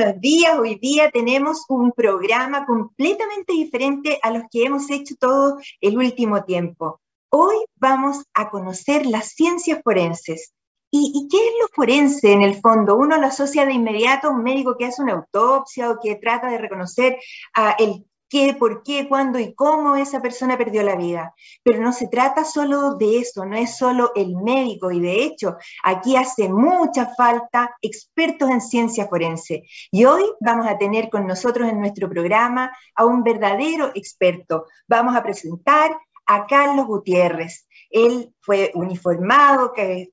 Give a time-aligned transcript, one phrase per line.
[0.00, 0.58] buenos días.
[0.58, 6.42] Hoy día tenemos un programa completamente diferente a los que hemos hecho todo el último
[6.44, 7.02] tiempo.
[7.28, 10.54] Hoy vamos a conocer las ciencias forenses.
[10.90, 12.96] ¿Y, qué es lo forense en el fondo?
[12.96, 16.48] Uno lo asocia de inmediato a un médico que hace una autopsia o que trata
[16.48, 17.18] de reconocer
[17.54, 21.34] a el qué, por qué, cuándo y cómo esa persona perdió la vida.
[21.62, 25.56] Pero no se trata solo de eso, no es solo el médico y de hecho
[25.82, 29.64] aquí hace mucha falta expertos en ciencia forense.
[29.90, 34.66] Y hoy vamos a tener con nosotros en nuestro programa a un verdadero experto.
[34.86, 35.90] Vamos a presentar
[36.26, 37.66] a Carlos Gutiérrez.
[37.90, 39.72] Él fue uniformado,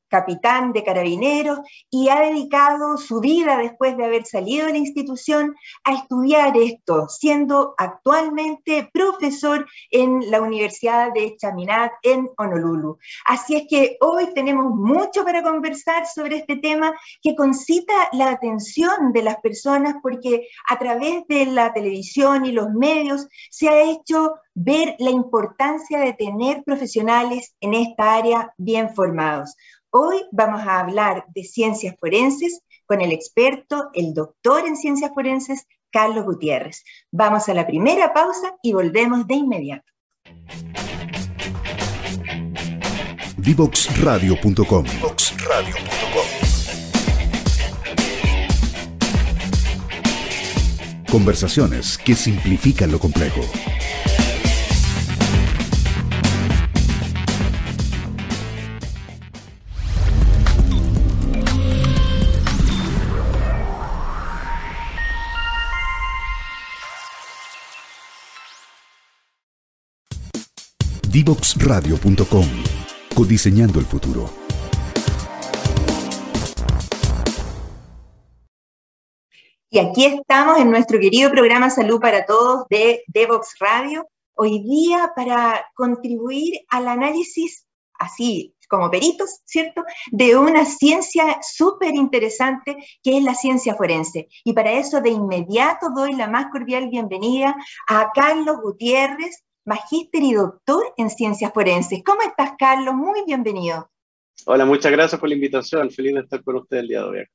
[0.10, 5.56] capitán de carabineros y ha dedicado su vida después de haber salido de la institución
[5.84, 12.98] a estudiar esto, siendo actualmente profesor en la Universidad de Chaminade en Honolulu.
[13.26, 19.12] Así es que hoy tenemos mucho para conversar sobre este tema que concita la atención
[19.14, 24.36] de las personas porque a través de la televisión y los medios se ha hecho
[24.60, 29.56] ver la importancia de tener profesionales en esta área bien formados.
[29.90, 35.68] Hoy vamos a hablar de ciencias forenses con el experto, el doctor en ciencias forenses,
[35.92, 36.84] Carlos Gutiérrez.
[37.12, 39.92] Vamos a la primera pausa y volvemos de inmediato.
[43.38, 44.86] Divoxradio.com
[51.10, 53.42] Conversaciones que simplifican lo complejo.
[71.18, 72.46] Divoxradio.com.
[73.16, 74.30] Codiseñando el futuro.
[79.72, 85.12] Y aquí estamos en nuestro querido programa Salud para Todos de Devox Radio, hoy día
[85.16, 87.66] para contribuir al análisis,
[87.98, 94.28] así como peritos, ¿cierto?, de una ciencia súper interesante que es la ciencia forense.
[94.44, 97.56] Y para eso de inmediato doy la más cordial bienvenida
[97.88, 102.02] a Carlos Gutiérrez, magíster y doctor en ciencias forenses.
[102.04, 102.96] ¿Cómo estás, Carlos?
[102.96, 103.92] Muy bienvenido.
[104.46, 105.92] Hola, muchas gracias por la invitación.
[105.92, 107.26] Feliz de estar con usted el día de hoy.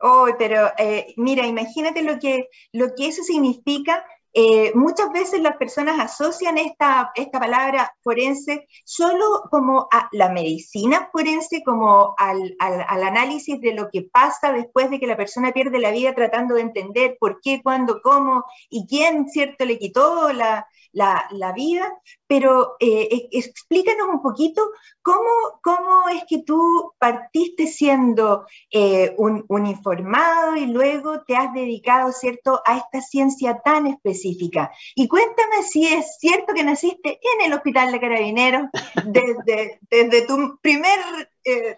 [0.00, 4.04] Oh, pero eh, mira, imagínate lo que, lo que eso significa.
[4.38, 11.08] Eh, muchas veces las personas asocian esta, esta palabra forense solo como a la medicina
[11.10, 15.78] forense, como al, al, análisis de lo que pasa después de que la persona pierde
[15.78, 20.66] la vida tratando de entender por qué, cuándo, cómo y quién, ¿cierto?, le quitó la,
[20.92, 21.90] la, vida,
[22.26, 24.60] pero eh, explícanos un poquito
[25.06, 32.10] cómo, cómo es que tú partiste siendo eh, un, informado y luego te has dedicado,
[32.10, 34.72] ¿cierto?, a esta ciencia tan específica.
[34.96, 38.62] Y cuéntame si es cierto que naciste en el Hospital de Carabineros,
[39.06, 40.98] desde, desde tu primer
[41.44, 41.76] eh,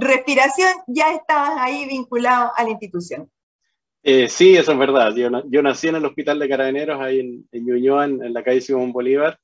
[0.00, 3.30] respiración ya estabas ahí vinculado a la institución.
[4.02, 5.14] Eh, sí, eso es verdad.
[5.14, 8.62] Yo, yo, nací en el Hospital de Carabineros, ahí en, en Ñuñoa, en, la calle
[8.62, 9.38] Simón Bolívar.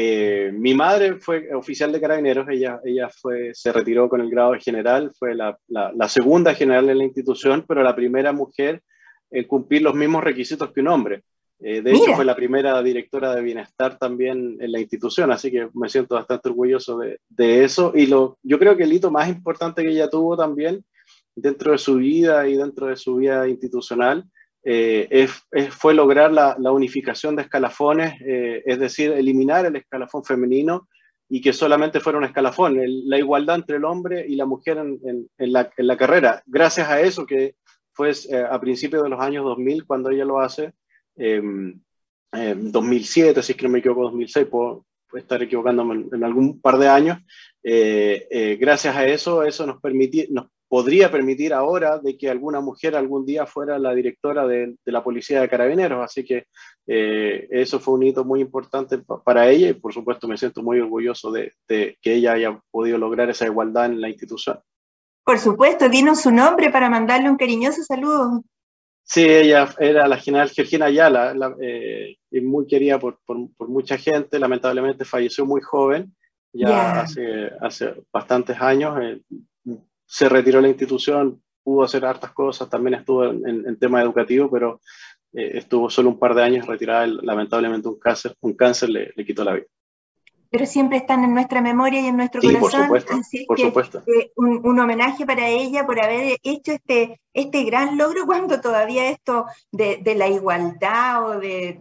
[0.00, 4.52] Eh, mi madre fue oficial de Carabineros, ella, ella fue, se retiró con el grado
[4.52, 8.80] de general, fue la, la, segunda general en la institución, pero la primera mujer
[9.28, 11.24] en cumplir los mismos requisitos que un hombre.
[11.58, 15.68] Eh, de hecho, fue la primera directora de bienestar también en la institución, así que
[15.74, 17.90] me siento bastante orgulloso de, de eso.
[17.92, 20.84] Y lo, yo creo que el hito más importante que ella tuvo también
[21.34, 24.24] dentro de su vida y dentro de su vida institucional
[24.70, 25.26] eh,
[25.70, 30.90] fue lograr la, unificación de escalafones, eh, es decir, eliminar el escalafón femenino
[31.26, 35.28] y que solamente fuera un escalafón, la igualdad entre el hombre y la mujer en,
[35.38, 36.42] la, carrera.
[36.44, 37.54] Gracias a eso, que
[37.94, 40.74] fue eh, a principios de los años 2000 cuando ella lo hace,
[41.16, 41.82] en
[42.30, 46.88] 2007, si es que no me equivoco, 2006, puedo, estar equivocándome en, algún par de
[46.88, 47.18] años,
[47.62, 53.24] gracias a eso, eso nos, permitió, nos podría permitir ahora de que alguna mujer algún
[53.24, 56.04] día fuera la directora de, la Policía de Carabineros.
[56.04, 56.44] Así que
[56.86, 60.78] eh, eso fue un hito muy importante para ella y por supuesto me siento muy
[60.78, 64.60] orgulloso de, que ella haya podido lograr esa igualdad en la institución.
[65.24, 68.42] Por supuesto, dinos su nombre para mandarle un cariñoso saludo.
[69.04, 73.18] Sí, ella era la general Georgina Ayala, eh, y muy querida por,
[73.66, 76.14] mucha gente, lamentablemente falleció muy joven,
[76.52, 79.20] ya hace, hace bastantes años, eh,
[80.08, 84.80] se retiró la institución, pudo hacer hartas cosas, también estuvo en, tema educativo, pero
[85.34, 89.44] eh, estuvo solo un par de años retirada, lamentablemente un cáncer, un cáncer le, quitó
[89.44, 89.66] la vida.
[90.50, 92.88] Pero siempre están en nuestra memoria y en nuestro sí, corazón.
[92.88, 94.02] Por supuesto, por supuesto.
[94.06, 99.46] Eh, un, homenaje para ella por haber hecho este, este gran logro cuando todavía esto
[99.70, 101.78] de, la igualdad o de,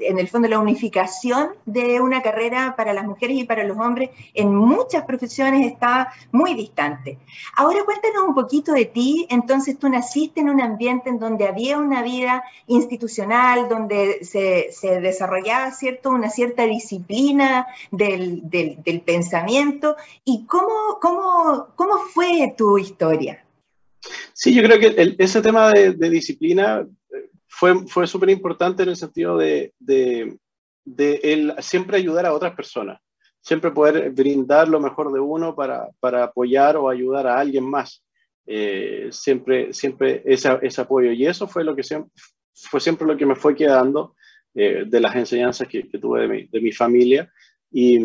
[0.00, 4.10] en el fondo la unificación de una carrera para las mujeres y para los hombres
[4.34, 7.18] en muchas profesiones está muy distante.
[7.56, 11.78] Ahora cuéntanos un poquito de ti, entonces tú naciste en un ambiente en donde había
[11.78, 18.42] una vida institucional, donde se, desarrollaba cierto, una cierta disciplina del,
[19.04, 23.44] pensamiento y cómo, cómo, cómo fue tu historia.
[24.32, 28.96] Sí, yo creo que ese tema de, disciplina eh, fue, fue súper importante en el
[28.96, 30.38] sentido de, de,
[31.22, 33.00] el siempre ayudar a otras personas,
[33.40, 38.04] siempre poder brindar lo mejor de uno para, para apoyar o ayudar a alguien más.
[38.50, 41.12] Eh, siempre siempre ese, ese, apoyo.
[41.12, 42.10] Y eso fue, lo que siempre,
[42.54, 44.14] fue siempre lo que me fue quedando
[44.54, 47.30] eh, de las enseñanzas que, que tuve de mi, de mi familia.
[47.70, 47.98] Y,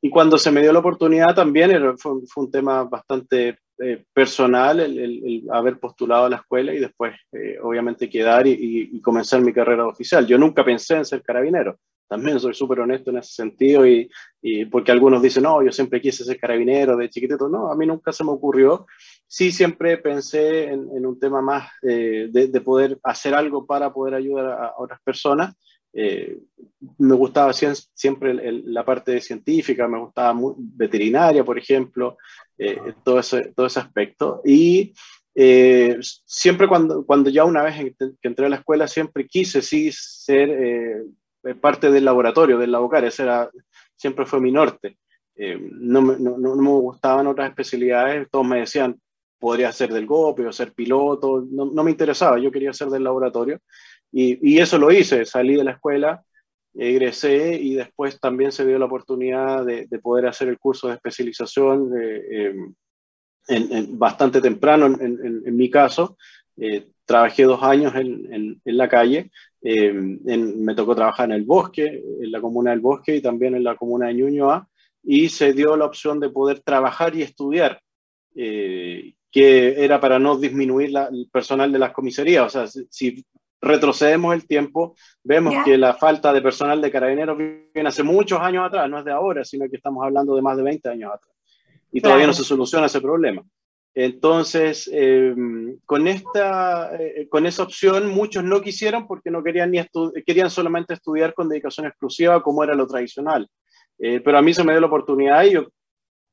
[0.00, 4.78] y, cuando se me dio la oportunidad también fue, fue, un tema bastante eh, personal
[4.78, 9.86] el, haber postulado a la escuela y después eh, obviamente quedar y, comenzar mi carrera
[9.86, 10.26] oficial.
[10.26, 14.08] Yo nunca pensé en ser carabinero, también soy súper honesto en ese sentido y,
[14.70, 18.12] porque algunos dicen, no, yo siempre quise ser carabinero de chiquitito, no, a mí nunca
[18.12, 18.86] se me ocurrió.
[19.26, 24.14] Sí, siempre pensé en, un tema más eh, de, de, poder hacer algo para poder
[24.14, 25.56] ayudar a otras personas
[26.98, 28.34] me gustaba siempre
[28.64, 32.16] la parte científica, me gustaba veterinaria, por ejemplo,
[32.58, 34.42] eh, todo, ese, todo ese aspecto.
[34.44, 34.94] Y
[35.34, 39.90] eh, siempre cuando, cuando ya una vez que entré a la escuela, siempre quise sí
[39.92, 41.04] ser
[41.60, 43.50] parte del laboratorio, del labocar, ese era,
[43.96, 44.96] siempre fue mi norte.
[45.36, 48.98] No me, no, no, me gustaban otras especialidades, todos me decían,
[49.38, 53.04] podría ser del GOPE o ser piloto, no, no me interesaba, yo quería ser del
[53.04, 53.60] laboratorio.
[54.16, 56.22] Y, eso lo hice, salí de la escuela,
[56.74, 61.92] egresé y después también se dio la oportunidad de, poder hacer el curso de especialización
[62.00, 62.54] eh,
[63.48, 66.16] en, bastante temprano en, mi caso.
[66.56, 69.30] Eh, trabajé dos años en, la calle,
[69.62, 73.64] eh, me tocó trabajar en el bosque, en la comuna del bosque y también en
[73.64, 74.68] la comuna de Ñuñoa,
[75.02, 77.80] y se dio la opción de poder trabajar y estudiar.
[78.34, 82.46] que era para no disminuir el personal de las comisarías.
[82.46, 83.24] O sea, si,
[83.64, 88.66] retrocedemos el tiempo, vemos que la falta de personal de carabineros viene hace muchos años
[88.66, 91.34] atrás, no es de ahora, sino que estamos hablando de más de 20 años atrás.
[91.90, 93.42] Y todavía no se soluciona ese problema.
[93.94, 99.80] Entonces, em, con, esta, eh, con esa opción, muchos no quisieron porque no querían, ni
[100.26, 103.48] querían solamente estudiar con dedicación exclusiva, como era lo tradicional.
[103.98, 105.68] Eh, pero a mí se me dio la oportunidad y yo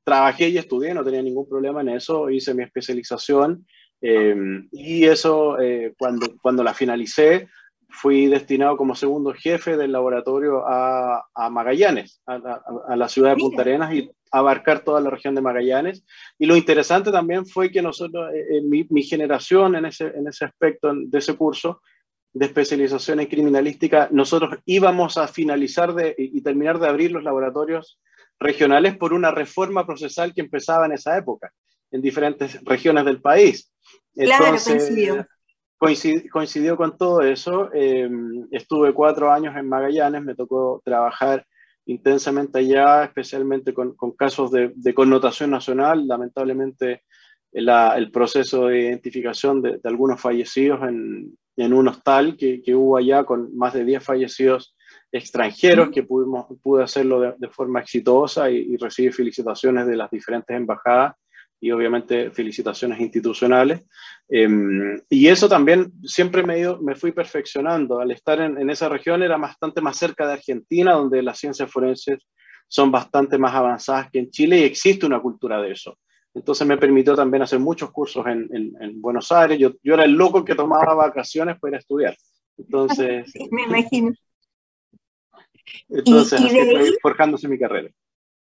[0.03, 3.67] trabajé y estudié, no tenía ningún problema en eso, hice mi especialización
[4.01, 4.35] eh,
[4.71, 7.47] y eso, eh, cuando, cuando la finalicé,
[7.91, 13.61] fui destinado como segundo jefe del laboratorio a, a Magallanes, a, la ciudad de Punta
[13.61, 16.05] Arenas y abarcar toda la región de Magallanes.
[16.39, 20.45] Y lo interesante también fue que nosotros, eh, mi, mi, generación en ese, en ese
[20.45, 21.81] aspecto de ese curso
[22.33, 27.99] de especialización en criminalística, nosotros íbamos a finalizar de, y terminar de abrir los laboratorios
[28.39, 31.51] regionales por una reforma procesal que empezaba en esa época
[31.91, 33.71] en diferentes regiones del país.
[34.15, 34.45] Claro,
[35.79, 36.27] coincidió.
[36.31, 36.77] coincidió.
[36.77, 37.69] con todo eso.
[37.73, 41.45] Em, estuve cuatro años en Magallanes, me tocó trabajar
[41.85, 46.07] intensamente allá, especialmente con, con casos de, de, connotación nacional.
[46.07, 47.03] Lamentablemente,
[47.51, 53.23] el proceso de identificación de, algunos fallecidos en, en un hostal que, que, hubo allá
[53.23, 54.75] con más de 10 fallecidos
[55.11, 60.55] extranjeros, que pudimos, pude hacerlo de, forma exitosa y, y recibir felicitaciones de las diferentes
[60.55, 61.15] embajadas
[61.61, 63.83] y obviamente felicitaciones institucionales.
[64.27, 67.99] Em, y eso también siempre me, ido, me fui perfeccionando.
[67.99, 72.27] Al estar en, esa región era bastante más cerca de Argentina, donde las ciencias forenses
[72.67, 75.97] son bastante más avanzadas que en Chile y existe una cultura de eso.
[76.33, 79.59] Entonces me permitió también hacer muchos cursos en, en, Buenos Aires.
[79.59, 82.15] Yo, yo, era el loco que tomaba vacaciones para estudiar.
[82.57, 83.31] Entonces...
[83.51, 84.13] me imagino.
[85.89, 87.89] Entonces, ¿Y, forjándose mi carrera.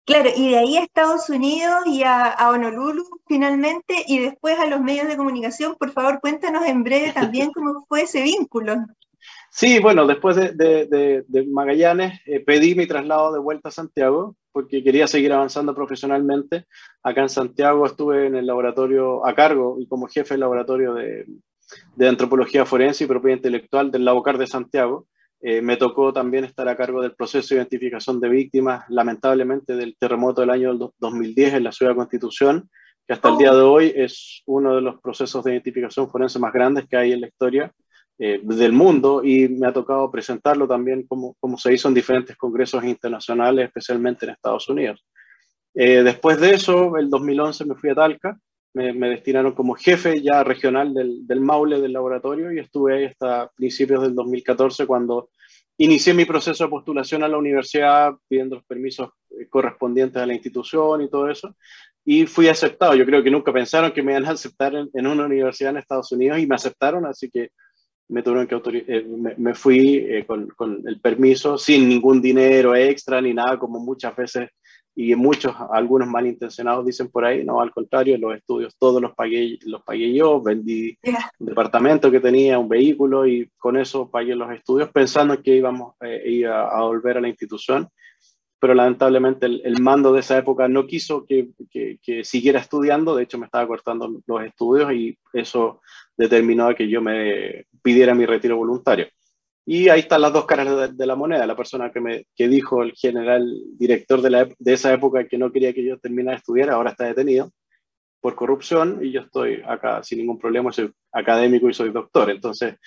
[0.05, 4.81] Claro, y de ahí a Estados Unidos y a, Honolulu finalmente, y después a los
[4.81, 5.77] medios de comunicación.
[5.79, 8.77] Por favor, cuéntanos en breve también cómo fue ese vínculo.
[9.51, 15.07] Sí, bueno, después de, Magallanes eh, pedí mi traslado de vuelta a Santiago porque quería
[15.07, 16.67] seguir avanzando profesionalmente.
[17.03, 21.27] Acá en Santiago estuve en el laboratorio a cargo y como jefe del laboratorio de,
[21.95, 25.07] de antropología forense y propiedad intelectual del Labocar de Santiago.
[25.43, 29.97] Eh, me tocó también estar a cargo del proceso de identificación de víctimas, lamentablemente, del
[29.99, 32.69] terremoto del año 2010 en la ciudad de Constitución,
[33.07, 36.53] que hasta el día de hoy es uno de los procesos de identificación forense más
[36.53, 37.73] grandes que hay en la historia
[38.19, 42.37] eh, del mundo y me ha tocado presentarlo también como, como se hizo en diferentes
[42.37, 45.03] congresos internacionales, especialmente en Estados Unidos.
[45.75, 48.39] Eh, después de eso, el 2011 me fui a Talca
[48.75, 53.51] me, destinaron como jefe ya regional del, del, Maule del laboratorio y estuve ahí hasta
[53.57, 55.31] principios del 2014 cuando
[55.79, 60.35] inicié mi proceso de postulación a la universidad pidiendo los permisos eh, correspondientes a la
[60.35, 61.57] institución y todo eso.
[62.05, 62.95] Y fui aceptado.
[62.95, 66.13] Yo creo que nunca pensaron que me iban a aceptar en, una universidad en Estados
[66.13, 67.51] Unidos y me aceptaron, así que
[68.09, 73.21] me tuvieron que eh, me, fui eh, con, con, el permiso sin ningún dinero extra
[73.21, 74.51] ni nada, como muchas veces
[75.03, 79.59] y muchos, algunos malintencionados dicen por ahí, no, al contrario, los estudios todos los pagué,
[79.63, 80.99] los pagué yo, vendí
[81.39, 85.95] un departamento que tenía, un vehículo y con eso pagué los estudios pensando que íbamos
[86.03, 87.89] eh, a, volver a la institución,
[88.59, 93.23] pero lamentablemente el, mando de esa época no quiso que, que, que, siguiera estudiando, de
[93.23, 95.81] hecho me estaba cortando los estudios y eso
[96.15, 99.07] determinó a que yo me pidiera mi retiro voluntario.
[99.73, 101.47] Y ahí están las dos caras de, la moneda.
[101.47, 103.49] La persona que me que dijo el general
[103.79, 106.91] director de, la, de esa época que no quería que yo terminara de estudiar, ahora
[106.91, 107.53] está detenido
[108.21, 112.33] por corrupción y yo estoy acá sin ningún problema, soy académico y soy doctor.
[112.33, 112.79] Entonces,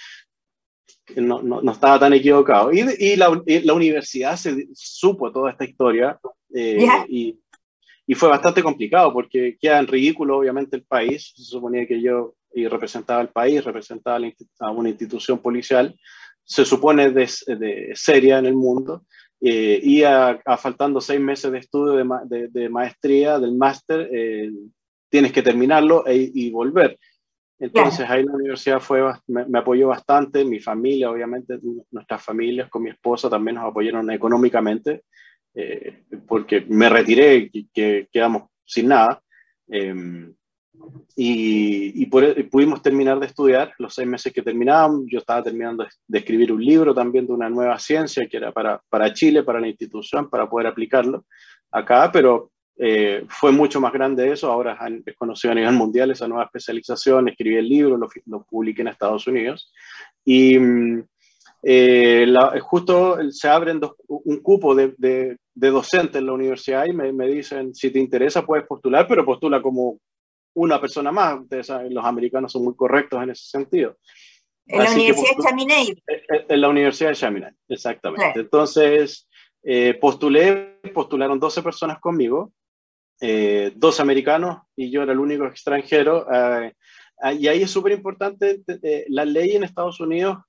[1.15, 2.73] no, no, no estaba tan equivocado.
[2.73, 6.19] Y, y, la, la, universidad se supo toda esta historia
[6.53, 7.39] eh, y,
[8.07, 11.31] y, fue bastante complicado porque queda en ridículo, obviamente, el país.
[11.33, 14.19] Se suponía que yo y representaba al país, representaba
[14.59, 15.95] a una institución policial
[16.43, 19.05] se supone de, de seria en el mundo,
[19.45, 24.49] eh, y a, faltando seis meses de estudio de, de, maestría, del máster, eh,
[25.09, 26.97] tienes que terminarlo e, y volver.
[27.59, 31.59] Entonces ahí la universidad fue, me, apoyó bastante, mi familia, obviamente,
[31.91, 35.03] nuestras familias con mi esposa también nos apoyaron económicamente,
[35.53, 39.21] eh, porque me retiré y que quedamos sin nada.
[39.67, 40.33] Em,
[41.15, 45.03] y, pudimos terminar de estudiar los seis meses que terminábamos.
[45.07, 48.81] Yo estaba terminando de escribir un libro también de una nueva ciencia que era para,
[48.89, 51.25] para Chile, para la institución, para poder aplicarlo
[51.71, 54.51] acá, pero eh, fue mucho más grande eso.
[54.51, 57.29] Ahora es conocido a nivel mundial esa nueva especialización.
[57.29, 59.71] Escribí el libro, lo, lo publiqué en Estados Unidos.
[60.25, 60.57] Y
[61.61, 62.25] eh,
[62.61, 67.27] justo se abren un cupo de, de, de docentes en la universidad y me, me
[67.27, 69.99] dicen, si te interesa puedes postular, pero postula como
[70.53, 71.41] una persona más.
[71.41, 73.97] Ustedes saben, los americanos son muy correctos en ese sentido.
[74.67, 76.03] En la Universidad de Chaminade.
[76.07, 78.39] Eh, eh, en la Universidad de Chaminade, exactamente.
[78.39, 79.27] Entonces,
[79.63, 82.53] eh, postulé, postularon 12 personas conmigo,
[83.21, 86.25] eh, dos americanos y yo era el único extranjero.
[87.39, 88.61] y ahí es súper importante,
[89.07, 90.39] la ley en Estados Unidos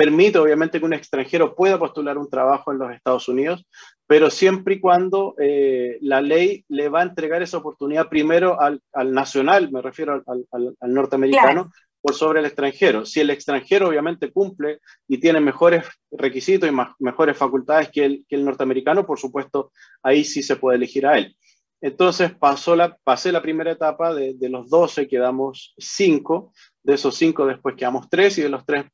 [0.00, 3.66] permite obviamente que un extranjero pueda postular un trabajo en los Estados Unidos,
[4.06, 8.80] pero siempre y cuando eh, la ley le va a entregar esa oportunidad primero al,
[9.12, 13.04] nacional, me refiero al, norteamericano, por sobre el extranjero.
[13.04, 18.36] Si el extranjero obviamente cumple y tiene mejores requisitos y mejores facultades que el, que
[18.36, 19.70] el norteamericano, por supuesto,
[20.02, 21.36] ahí sí se puede elegir a él.
[21.82, 27.14] Entonces pasó la, pasé la primera etapa, de, de los 12 quedamos 5, de esos
[27.16, 28.86] 5 después quedamos 3 y de los 3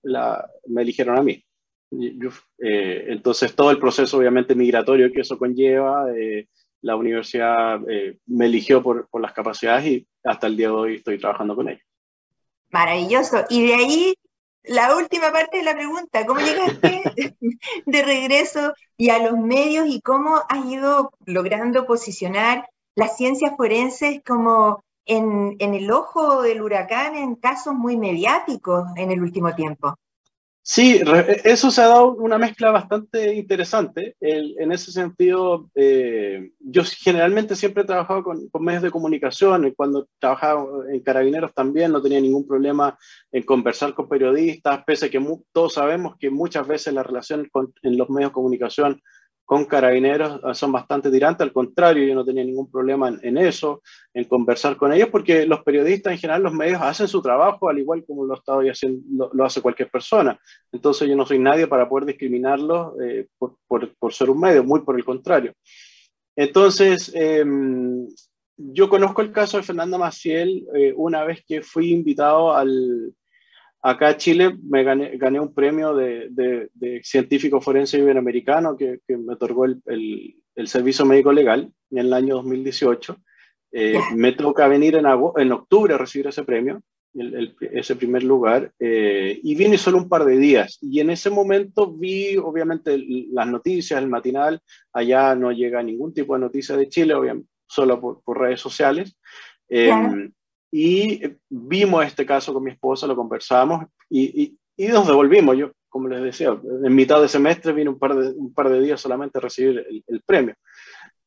[0.66, 1.42] me eligieron a mí.
[1.92, 6.48] Eh, entonces todo el proceso obviamente migratorio que eso conlleva, eh,
[6.82, 10.94] la universidad eh, me eligió por, por, las capacidades y hasta el día de hoy
[10.96, 11.82] estoy trabajando con ellos.
[12.70, 13.44] Maravilloso.
[13.48, 14.14] Y de ahí
[14.66, 17.02] la última parte de la pregunta, ¿cómo llegaste
[17.86, 24.20] de regreso y a los medios y cómo has ido logrando posicionar las ciencias forenses
[24.26, 29.96] como en, en, el ojo del huracán en casos muy mediáticos en el último tiempo.
[30.68, 31.00] Sí,
[31.44, 34.16] eso se ha dado una mezcla bastante interesante.
[34.20, 39.72] en ese sentido, eh, yo generalmente siempre he trabajado con, con, medios de comunicación.
[39.76, 42.98] Cuando trabajaba en Carabineros también no tenía ningún problema
[43.30, 47.72] en conversar con periodistas, pese a que todos sabemos que muchas veces la relación con,
[47.82, 49.00] en los medios de comunicación
[49.46, 53.80] con carabineros ah, son bastante tirantes, al contrario, yo no tenía ningún problema en, eso,
[54.12, 57.78] en conversar con ellos, porque los periodistas en general, los medios hacen su trabajo al
[57.78, 60.38] igual como lo, estado haciendo, lo, hace cualquier persona.
[60.72, 64.80] Entonces yo no soy nadie para poder discriminarlos eh, por, por, ser un medio, muy
[64.80, 65.52] por el contrario.
[66.34, 68.08] Entonces, em,
[68.56, 73.14] yo conozco el caso de Fernanda Maciel eh, una vez que fui invitado al,
[73.86, 79.16] Acá en Chile me gané, gané un premio de, de, científico forense iberoamericano que, que
[79.16, 79.80] me otorgó el,
[80.56, 83.16] el, Servicio Médico Legal en el año 2018.
[83.70, 86.82] Eh, me toca venir en, en octubre a recibir ese premio,
[87.60, 90.78] ese primer lugar, eh, y vine solo un par de días.
[90.82, 93.00] Y en ese momento vi, obviamente,
[93.30, 94.60] las noticias, el matinal.
[94.92, 99.16] Allá no llega ningún tipo de noticia de Chile, obviamente, solo por, por redes sociales.
[99.68, 99.92] Eh,
[100.70, 105.56] y vimos este caso con mi esposa, lo conversamos y, y, nos devolvimos.
[105.56, 108.80] Yo, como les decía, en mitad de semestre vine un par de, un par de
[108.80, 110.54] días solamente a recibir el, premio.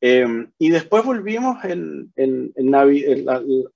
[0.01, 2.53] Em, y después volvimos en, en,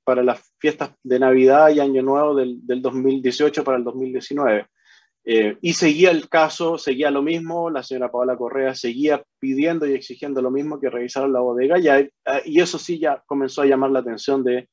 [0.03, 4.67] para las fiestas de Navidad y Año Nuevo del, del 2018 para el 2019.
[5.25, 9.93] Eh, y seguía el caso, seguía lo mismo, la señora Paola Correa seguía pidiendo y
[9.93, 12.12] exigiendo lo mismo que revisaron la bodega, y, eh,
[12.43, 14.67] y eso sí ya comenzó a llamar la atención de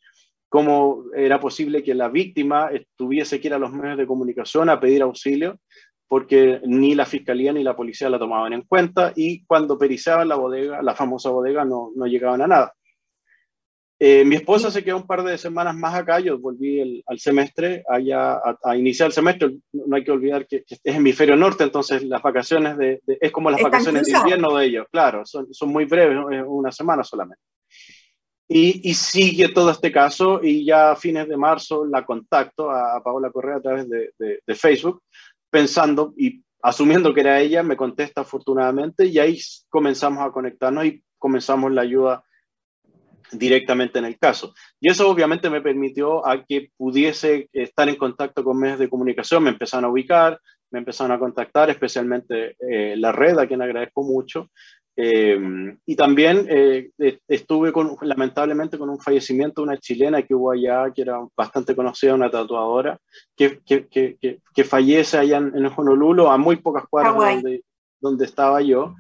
[0.51, 4.81] cómo era posible que la víctima tuviese que ir a los medios de comunicación a
[4.81, 5.61] pedir auxilio,
[6.09, 10.35] porque ni la fiscalía ni la policía la tomaban en cuenta, y cuando perizaban la
[10.35, 12.75] bodega, la famosa bodega, no, no llegaban a nada.
[14.01, 17.85] Eh, mi esposa se quedó un par de semanas más acá, yo volví al semestre,
[17.89, 22.23] allá a, iniciar el semestre, no hay que olvidar que, es hemisferio norte, entonces las
[22.23, 26.19] vacaciones de, es como las vacaciones de invierno de ellos, claro, son, son muy breves,
[26.45, 27.41] una semana solamente.
[28.53, 33.01] Y, y, sigue todo este caso y ya a fines de marzo la contacto a,
[33.01, 35.05] Paola Correa a través de, de, Facebook,
[35.49, 39.39] pensando y asumiendo que era ella, me contesta afortunadamente y ahí
[39.69, 42.25] comenzamos a conectarnos y comenzamos la ayuda
[43.31, 44.53] directamente en el caso.
[44.81, 49.45] Y eso obviamente me permitió a que pudiese estar en contacto con medios de comunicación,
[49.45, 50.41] me empezaron a ubicar,
[50.71, 54.51] me empezaron a contactar, especialmente eh, la red, a quien agradezco mucho.
[54.97, 55.39] Eh,
[55.87, 56.91] y también eh,
[57.29, 61.75] estuve con, lamentablemente con un fallecimiento de una chilena que hubo allá, que era bastante
[61.75, 62.99] conocida, una tatuadora,
[63.37, 64.19] que, que, que,
[64.55, 67.65] que fallece allá en, en, Honolulu, a muy pocas cuadras donde,
[68.01, 68.95] donde estaba yo.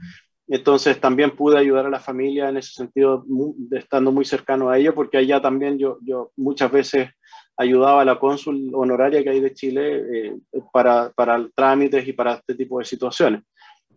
[0.48, 3.24] Entonces también pude ayudar a la familia en ese sentido,
[3.70, 7.10] estando muy cercano a ellos, porque allá también yo, yo muchas veces
[7.56, 10.36] ayudaba a la cónsul honoraria que hay de Chile eh,
[10.72, 13.42] para, para trámites y para este tipo de situaciones.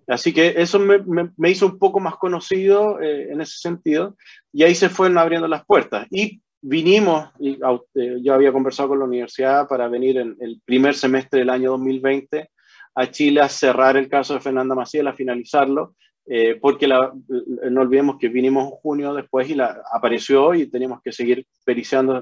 [0.08, 4.16] Así que eso me, hizo un poco más conocido eh, en ese sentido
[4.52, 6.08] y ahí se fueron abriendo las puertas.
[6.12, 7.60] Y vinimos, y,
[7.96, 11.72] eh, yo había conversado con la universidad para venir en el primer semestre del año
[11.72, 12.50] 2020
[12.96, 18.18] a Chile a cerrar el caso de Fernanda Maciel, a finalizarlo, eh, porque no olvidemos
[18.18, 22.22] que vinimos en junio después y la, apareció y teníamos que seguir periciando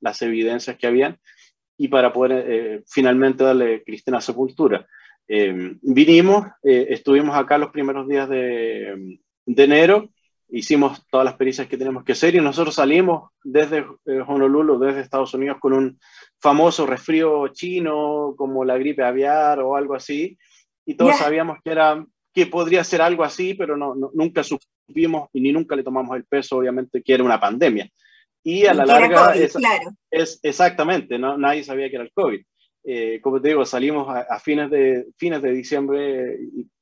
[0.00, 1.18] las evidencias que habían
[1.78, 4.86] y para poder eh, finalmente darle Cristina sepultura.
[5.28, 10.08] Eh, vinimos, estuvimos acá los primeros días de, de, enero,
[10.48, 13.84] hicimos todas las pericias que tenemos que hacer y nosotros salimos desde
[14.26, 15.98] Honolulu, desde Estados Unidos, con un
[16.40, 20.38] famoso resfrío chino como la gripe aviar o algo así,
[20.86, 25.40] y todos sabíamos que era que podría ser algo así, pero no, nunca supimos y
[25.40, 27.90] ni nunca le tomamos el peso, obviamente, que era una pandemia.
[28.44, 29.56] Y a la larga es,
[30.10, 31.36] es, exactamente, ¿no?
[31.36, 32.40] nadie sabía que era el COVID.
[32.90, 36.36] Eh, como te digo, salimos a, fines, de, fines de diciembre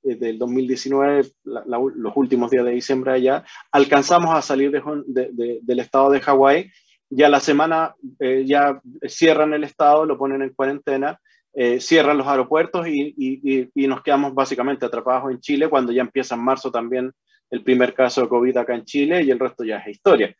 [0.05, 6.11] eh, del 2019, los últimos días de diciembre allá, alcanzamos a salir de, del estado
[6.11, 6.71] de Hawái,
[7.11, 11.19] ya la semana eh, ya cierran el estado, lo ponen en cuarentena,
[11.53, 16.37] eh, cierran los aeropuertos y, y, nos quedamos básicamente atrapados en Chile cuando ya empieza
[16.37, 17.11] en marzo también
[17.51, 20.33] el primer caso de COVID acá en Chile y el resto ya es historia.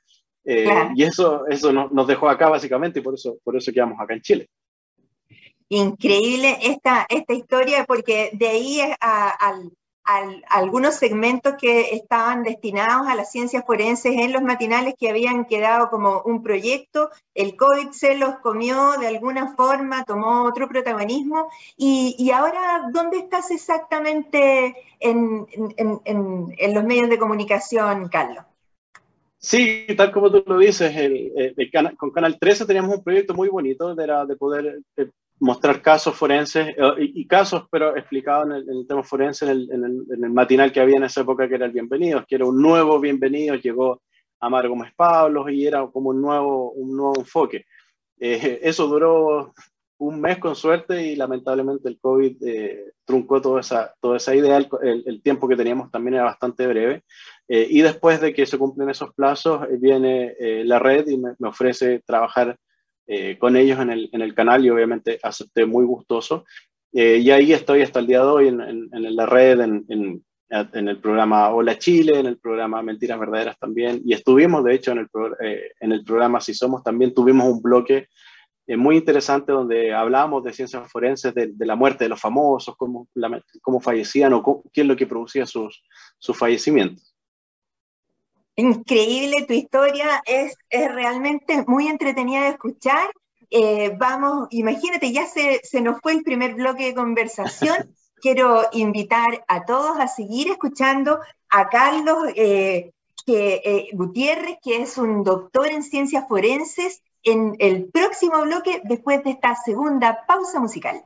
[0.45, 4.21] Y eso, eso nos dejó acá básicamente y por eso, por eso quedamos acá en
[4.21, 4.49] Chile.
[5.69, 9.73] Increíble esta, esta historia porque de ahí al
[10.49, 15.91] algunos segmentos que estaban destinados a las ciencias forenses en los matinales que habían quedado
[15.91, 22.31] como un proyecto, el COVID se los comió de alguna forma, tomó otro protagonismo, y,
[22.31, 25.47] ahora, ¿dónde estás exactamente en,
[26.75, 28.45] los medios de comunicación, Carlos?
[29.39, 30.95] Sí, tal como tú lo dices,
[31.97, 36.69] con Canal 13 teníamos un proyecto muy bonito de, de poder eh, mostrar casos forenses
[36.69, 40.81] eh, y, casos, pero explicados en el, tema forense en el, en, el, matinal que
[40.81, 44.03] había en esa época, que era el Bienvenidos, que era un nuevo Bienvenidos, llegó
[44.41, 47.67] Amar Gómez Pablos y era como un nuevo, un nuevo enfoque.
[48.19, 49.53] Eh, eso duró
[49.99, 54.59] un mes con suerte y lamentablemente el COVID eh, truncó toda esa, toda esa idea,
[54.83, 57.03] el, tiempo que teníamos también era bastante breve.
[57.49, 62.03] y después de que se cumplen esos plazos, viene la red y me, me ofrece
[62.05, 62.59] trabajar
[63.07, 66.45] eh, con ellos en el, en el, canal y obviamente acepté muy gustoso.
[66.93, 71.01] Eh, y ahí estoy hasta el día de hoy en, en, la red, en, el
[71.01, 74.01] programa Hola Chile, en el programa Mentiras Verdaderas también.
[74.05, 75.09] Y estuvimos, de hecho, en el,
[75.41, 78.09] eh, en el programa Si Somos, también tuvimos un bloque
[78.69, 83.07] muy interesante donde hablábamos de ciencias forenses, de, la muerte de los famosos, cómo,
[83.63, 85.85] cómo fallecían o qué es lo que producía sus,
[86.19, 87.06] sus fallecimientos.
[88.57, 93.11] Increíble tu historia, es, es realmente muy entretenida de escuchar.
[93.51, 97.95] Eh, vamos, imagínate, ya se, se, nos fue el primer bloque de conversación.
[98.21, 102.93] Quiero invitar a todos a seguir escuchando a Carlos eh,
[103.27, 109.23] que, eh, Gutiérrez, que es un doctor en ciencias forenses, en el próximo bloque después
[109.23, 111.05] de esta segunda pausa musical.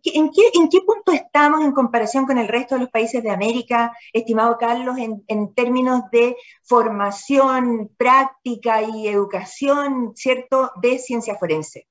[0.04, 3.30] en, qué, ¿En qué punto estamos en comparación con el resto de los países de
[3.30, 11.84] América, estimado Carlos, en, en términos de formación, práctica y educación, ¿cierto?, de ciencias forenses?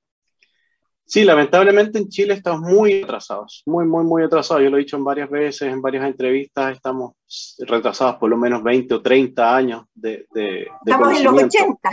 [1.08, 4.64] Sí, lamentablemente en Chile estamos muy atrasados, muy, muy, muy atrasados.
[4.64, 7.12] Yo lo he dicho en varias veces, en varias entrevistas, estamos
[7.60, 10.26] retrasados por lo menos 20 o 30 años de...
[10.32, 11.90] de, estamos en los 80.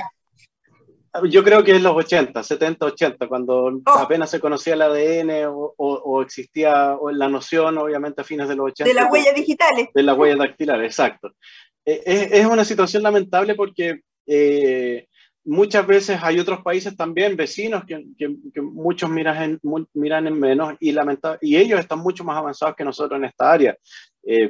[1.30, 3.82] Yo creo que es los 80, 70, 80, cuando oh.
[3.86, 8.72] apenas se conocía el ADN o, o, existía la noción, obviamente, a fines de los
[8.72, 8.90] 80.
[8.90, 9.90] De las huellas digitales.
[9.94, 11.34] De las huellas dactilares, exacto.
[11.86, 14.02] Eh, es, es, una situación lamentable porque...
[14.26, 15.08] Eh,
[15.46, 18.04] muchas veces hay otros países también vecinos que,
[18.62, 20.96] muchos miran en, miran en menos y,
[21.42, 23.78] y ellos están mucho más avanzados que nosotros en esta área.
[24.26, 24.50] Eh,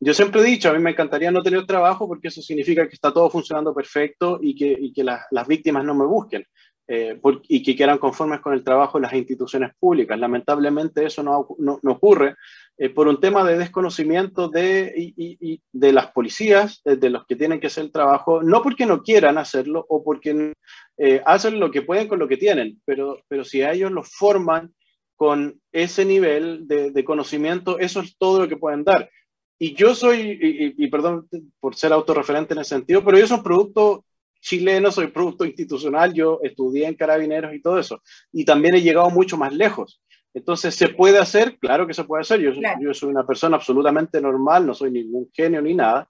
[0.00, 2.94] yo siempre he dicho, a mí me encantaría no tener trabajo porque eso significa que
[2.94, 6.44] está todo funcionando perfecto y que, y que las víctimas no me busquen.
[6.90, 10.18] Eh, y que quieran conformes con el trabajo de las instituciones públicas.
[10.18, 12.36] Lamentablemente eso no, no, ocurre
[12.78, 17.60] eh, por un tema de desconocimiento de, y, de las policías, de, los que tienen
[17.60, 20.54] que hacer el trabajo, no porque no quieran hacerlo o porque
[20.96, 24.08] eh, hacen lo que pueden con lo que tienen, pero, pero si a ellos los
[24.08, 24.72] forman
[25.14, 29.10] con ese nivel de, de conocimiento, eso es todo lo que pueden dar.
[29.58, 31.28] Y yo soy, y, y, perdón
[31.60, 34.06] por ser autorreferente en ese sentido, pero yo soy producto
[34.40, 39.10] chileno, soy producto institucional, yo estudié en carabineros y todo eso, y también he llegado
[39.10, 40.00] mucho más lejos.
[40.34, 41.58] Entonces, ¿se puede hacer?
[41.58, 42.40] Claro que se puede hacer.
[42.40, 46.08] Yo, yo soy una persona absolutamente normal, no soy ningún genio ni nada,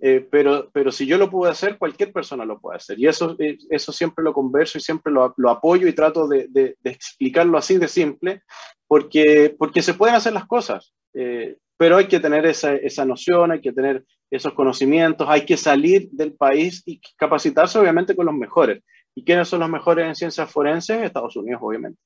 [0.00, 2.98] eh, pero, pero si yo lo puedo hacer, cualquier persona lo puede hacer.
[2.98, 6.46] Y eso, eh, eso siempre lo converso y siempre lo, lo apoyo y trato de,
[6.50, 8.42] de, explicarlo así de simple,
[8.86, 10.94] porque, porque se pueden hacer las cosas.
[11.14, 15.56] Eh, pero hay que tener esa, esa, noción, hay que tener esos conocimientos, hay que
[15.56, 18.82] salir del país y capacitarse obviamente con los mejores.
[19.14, 21.02] ¿Y quiénes son los mejores en ciencias forenses?
[21.02, 21.98] Estados Unidos, obviamente.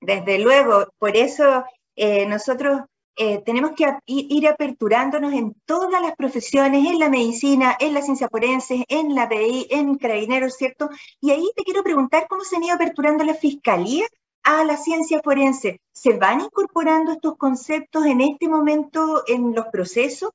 [0.00, 1.64] Desde luego, por eso
[1.96, 2.80] eh, nosotros
[3.16, 8.28] eh, tenemos que ir aperturándonos en todas las profesiones, en la medicina, en la ciencia
[8.28, 10.88] forense, en la PI, en carabineros, ¿cierto?
[11.20, 14.08] Y ahí te quiero preguntar cómo se han ido aperturando las fiscalías
[14.42, 15.80] a la ciencia forense.
[15.92, 20.30] ¿Se van incorporando estos conceptos en este momento en los procesos?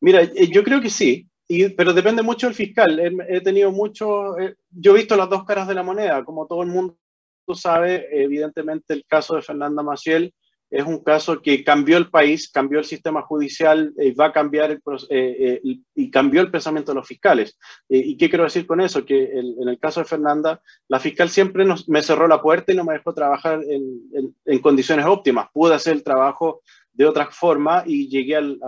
[0.00, 1.28] Mira, eh, yo creo que sí,
[1.76, 2.98] pero depende mucho del fiscal.
[3.28, 6.62] He, tenido mucho, eh, yo he visto las dos caras de la moneda, como todo
[6.62, 6.96] el mundo
[7.54, 10.32] sabe, evidentemente el caso de Fernanda Maciel
[10.72, 14.70] es un caso que cambió el país, cambió el sistema judicial y va a cambiar
[14.70, 14.80] el,
[15.10, 17.58] eh, eh, y cambió el pensamiento de los fiscales.
[17.90, 19.04] Eh, ¿Y qué quiero decir con eso?
[19.04, 22.76] Que en el caso de Fernanda, la fiscal siempre nos, me cerró la puerta y
[22.76, 25.48] no me dejó trabajar en, en, condiciones óptimas.
[25.52, 28.58] Pude hacer el trabajo de otra forma y llegué al,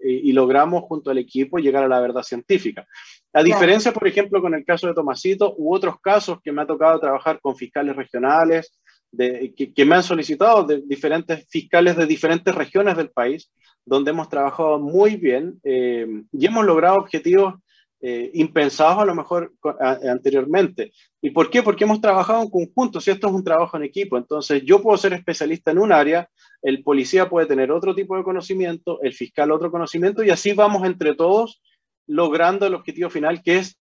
[0.00, 2.84] y logramos junto al equipo llegar a la verdad científica.
[3.32, 6.66] A diferencia, por ejemplo, con el caso de Tomasito u otros casos que me ha
[6.66, 8.72] tocado trabajar con fiscales regionales,
[9.16, 13.50] que, me han solicitado de diferentes fiscales de diferentes regiones del país,
[13.84, 17.54] donde hemos trabajado muy bien eh, y hemos logrado objetivos
[18.00, 20.92] eh, impensados a lo mejor anteriormente.
[21.22, 21.62] ¿Y por qué?
[21.62, 24.98] Porque hemos trabajado en conjunto, si esto es un trabajo en equipo, entonces yo puedo
[24.98, 26.28] ser especialista en un área,
[26.60, 30.84] el policía puede tener otro tipo de conocimiento, el fiscal otro conocimiento y así vamos
[30.84, 31.62] entre todos
[32.06, 33.78] logrando el objetivo final que es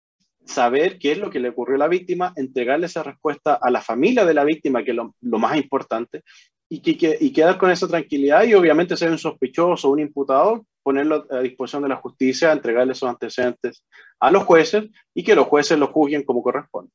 [0.49, 3.81] saber qué es lo que le ocurrió a la víctima, entregarle esa respuesta a la
[3.81, 6.23] familia de la víctima, que es lo, más importante,
[6.67, 11.25] y, que, quedar con esa tranquilidad y obviamente ser un sospechoso o un imputado, ponerlo
[11.29, 13.83] a disposición de la justicia, entregarle esos antecedentes
[14.19, 16.91] a los jueces y que los jueces lo juzguen como corresponde.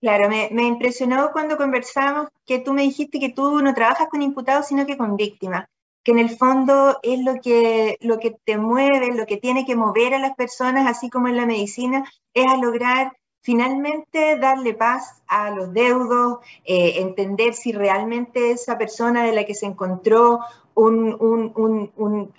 [0.00, 4.20] Claro, me, me impresionó cuando conversamos que tú me dijiste que tú no trabajas con
[4.20, 5.66] imputados, sino que con víctimas
[6.04, 9.76] que en el fondo es lo que, lo que te mueve, lo que tiene que
[9.76, 13.12] mover a las personas, así como en la medicina, es a lograr
[13.42, 19.54] finalmente darle paz a los deudos, eh, entender si realmente esa persona de la que
[19.54, 20.40] se encontró
[20.74, 21.52] un, un,
[21.96, 22.32] un,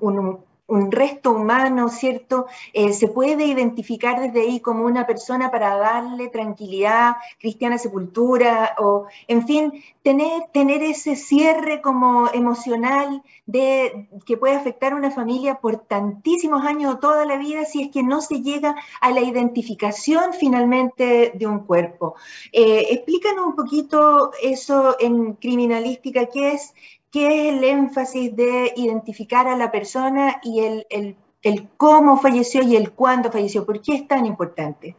[0.00, 2.46] un resto humano, ¿cierto?
[2.72, 9.06] Eh, se puede identificar desde ahí como una persona para darle tranquilidad, cristiana sepultura, o,
[9.28, 15.60] en fin, tener, tener ese cierre como emocional de, que puede afectar a una familia
[15.60, 19.20] por tantísimos años o toda la vida si es que no se llega a la
[19.20, 22.16] identificación finalmente de un cuerpo.
[22.52, 26.74] Eh, explícanos un poquito eso en criminalística, ¿qué es
[27.10, 32.62] ¿Qué es el énfasis de identificar a la persona y el, el, el cómo falleció
[32.62, 33.64] y el cuándo falleció?
[33.64, 34.96] ¿Por qué es tan importante?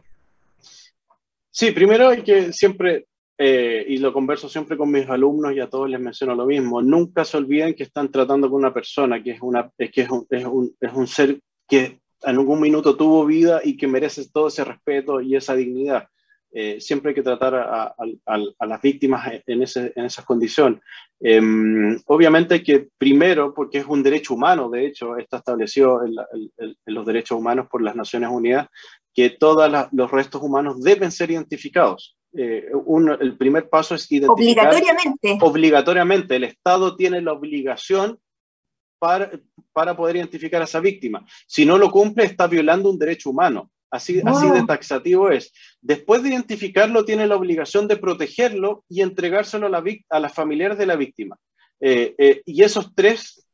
[1.50, 3.06] Sí, primero hay que siempre
[3.40, 6.82] eh, y lo converso siempre con mis alumnos y a todos les menciono lo mismo,
[6.82, 10.26] nunca se olviden que están tratando con una persona que es, una, que es, un,
[10.28, 14.48] es, un, es un ser que en algún minuto tuvo vida y que merece todo
[14.48, 16.08] ese respeto y esa dignidad.
[16.50, 17.94] Eh, siempre hay que tratar a, a,
[18.58, 20.80] a las víctimas en, ese, en esa condición.
[21.20, 21.40] Eh,
[22.06, 26.14] obviamente que primero, porque es un derecho humano, de hecho, está establecido en,
[26.56, 28.68] en, en los derechos humanos por las Naciones Unidas,
[29.14, 32.16] que todos los restos humanos deben ser identificados.
[32.32, 34.68] Eh, un, el primer paso es identificar.
[34.68, 35.38] Obligatoriamente.
[35.40, 36.36] Obligatoriamente.
[36.36, 38.18] El Estado tiene la obligación
[38.98, 39.30] para,
[39.72, 41.26] para poder identificar a esa víctima.
[41.46, 43.70] Si no lo cumple, está violando un derecho humano.
[43.90, 44.36] Así, wow.
[44.36, 45.52] así de taxativo es.
[45.80, 50.78] Después de identificarlo, tiene la obligación de protegerlo y entregárselo a, la, a las familiares
[50.78, 51.36] de la víctima.
[51.80, 53.46] Eh, eh, y esos tres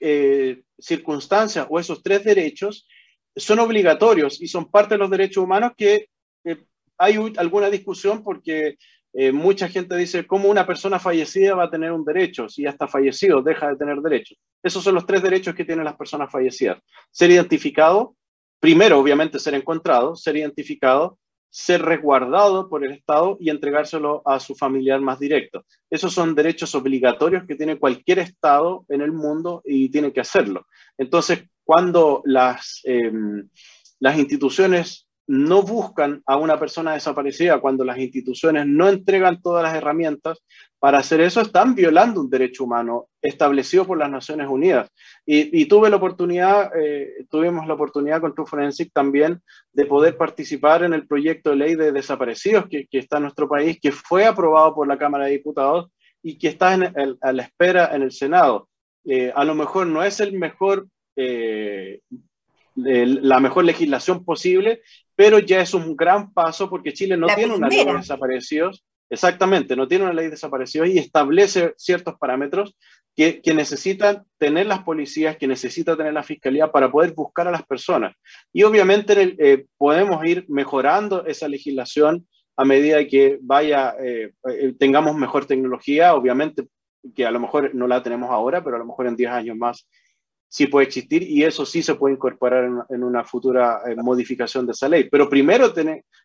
[0.00, 2.88] eh, circunstancias o esos tres derechos
[3.34, 6.08] son obligatorios y son parte de los derechos humanos que
[6.98, 8.78] hay alguna discusión porque
[9.18, 12.50] eh, mucha gente dice, ¿cómo una persona fallecida va a tener un derecho?
[12.50, 14.38] Si ya está fallecido, deja de tener derechos.
[14.62, 16.82] Esos son los tres derechos que tienen las personas fallecidas.
[17.10, 18.14] Ser identificado,
[18.60, 21.18] primero obviamente ser encontrado, ser identificado,
[21.50, 25.64] ser resguardado por el Estado y entregárselo a su familiar más directo.
[25.88, 30.66] Esos son derechos obligatorios que tiene cualquier Estado en el mundo y tiene que hacerlo.
[30.98, 33.10] Entonces, cuando las, eh,
[34.00, 39.74] las instituciones no buscan a una persona desaparecida cuando las instituciones no entregan todas las
[39.74, 40.38] herramientas
[40.78, 44.88] para hacer eso, están violando un derecho humano establecido por las Naciones Unidas.
[45.24, 50.84] Y, tuve la oportunidad, eh, tuvimos la oportunidad con True Forensic también de poder participar
[50.84, 54.74] en el proyecto de ley de desaparecidos que, está en nuestro país, que fue aprobado
[54.74, 55.90] por la Cámara de Diputados
[56.22, 58.68] y que está a la espera en el Senado.
[59.04, 60.20] Eh, a lo mejor no es
[61.16, 62.00] eh,
[62.76, 64.82] la mejor legislación posible,
[65.16, 67.68] pero ya es un gran paso porque Chile no la tiene primera.
[67.68, 72.76] una ley de desaparecidos, exactamente, no tiene una ley de desaparecidos y establece ciertos parámetros
[73.16, 77.50] que, que, necesitan tener las policías, que necesita tener la fiscalía para poder buscar a
[77.50, 78.14] las personas.
[78.52, 82.26] Y obviamente eh, podemos ir mejorando esa legislación
[82.56, 86.68] a medida que vaya, eh, eh, tengamos mejor tecnología, obviamente
[87.14, 89.56] que a lo mejor no la tenemos ahora, pero a lo mejor en 10 años
[89.56, 89.86] más
[90.48, 94.66] sí puede existir y eso sí se puede incorporar en, en una futura eh, modificación
[94.66, 95.08] de esa ley.
[95.10, 95.72] Pero primero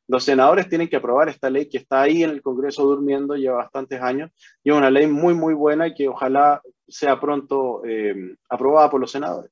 [0.08, 3.58] los senadores tienen que aprobar esta ley que está ahí en el Congreso durmiendo, lleva
[3.58, 4.32] bastantes años,
[4.64, 9.00] y es una ley muy, muy buena y que ojalá sea pronto eh, aprobada por
[9.00, 9.52] los senadores.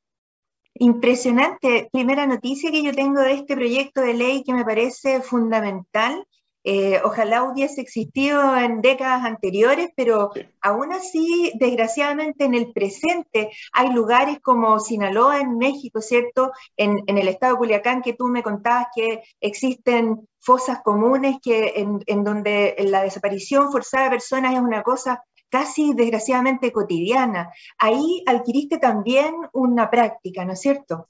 [0.75, 1.89] Impresionante.
[1.91, 6.25] Primera noticia que yo tengo de este proyecto de ley que me parece fundamental
[6.63, 10.41] eh, ojalá hubiese existido en décadas anteriores, pero sí.
[10.61, 16.51] aún así, desgraciadamente, en el presente hay lugares como Sinaloa en México, ¿cierto?
[16.77, 21.73] En, en el estado de Culiacán, que tú me contabas que existen fosas comunes que
[21.75, 27.51] en, en donde la desaparición forzada de personas es una cosa casi desgraciadamente cotidiana.
[27.77, 31.09] Ahí adquiriste también una práctica, ¿no es cierto?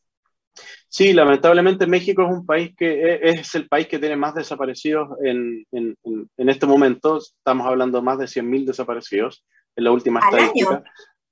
[0.88, 5.10] Sí, lamentablemente México es un país que e, es el país que tiene más desaparecidos
[5.24, 7.18] en, en, en este momento.
[7.18, 9.46] Estamos hablando de más de 100.000 desaparecidos
[9.76, 10.84] en la última estadística.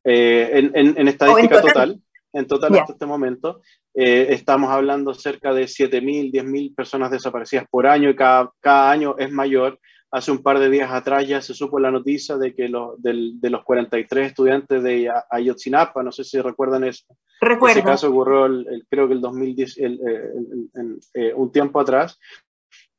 [0.04, 1.74] Eh, en, en, estadística total?
[1.74, 2.02] total?
[2.34, 2.82] en total yeah.
[2.82, 3.62] hasta este momento.
[3.94, 9.16] Eh, estamos hablando cerca de 7.000, 10.000 personas desaparecidas por año y cada, cada año
[9.18, 9.80] es mayor
[10.12, 13.32] hace un par de días atrás ya se supo la noticia de que lo, de,
[13.34, 17.06] de los 43 estudiantes de Ayotzinapa, no sé si recuerdan eso.
[17.41, 17.80] Recuerdo.
[17.80, 20.00] Ese caso ocurrió, el, el, creo que el 2010, el,
[21.13, 22.17] eh, un tiempo atrás,